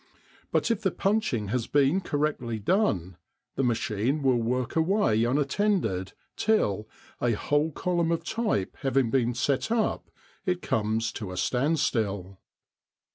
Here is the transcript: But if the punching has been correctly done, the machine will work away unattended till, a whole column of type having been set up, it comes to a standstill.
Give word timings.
But 0.51 0.71
if 0.71 0.81
the 0.81 0.89
punching 0.89 1.49
has 1.49 1.67
been 1.67 2.01
correctly 2.01 2.57
done, 2.57 3.17
the 3.55 3.63
machine 3.63 4.23
will 4.23 4.41
work 4.41 4.75
away 4.75 5.23
unattended 5.25 6.13
till, 6.35 6.89
a 7.21 7.33
whole 7.33 7.71
column 7.71 8.11
of 8.11 8.23
type 8.23 8.77
having 8.79 9.11
been 9.11 9.35
set 9.35 9.69
up, 9.69 10.09
it 10.43 10.63
comes 10.63 11.11
to 11.11 11.31
a 11.31 11.37
standstill. 11.37 12.39